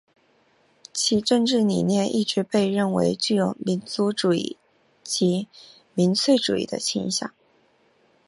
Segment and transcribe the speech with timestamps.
[0.91, 4.57] 其政治理念一直被认为具有民族主义
[5.03, 5.47] 及
[5.93, 7.31] 民粹主义的倾向。